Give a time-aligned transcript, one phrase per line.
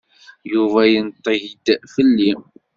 [0.51, 2.31] Yuba yenṭeg-d fell-i.